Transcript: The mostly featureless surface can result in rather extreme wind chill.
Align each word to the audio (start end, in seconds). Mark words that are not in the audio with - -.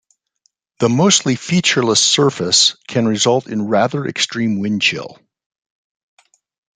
The 0.79 0.89
mostly 0.89 1.35
featureless 1.35 2.03
surface 2.03 2.75
can 2.87 3.07
result 3.07 3.45
in 3.45 3.67
rather 3.67 4.03
extreme 4.07 4.59
wind 4.59 4.81
chill. 4.81 5.19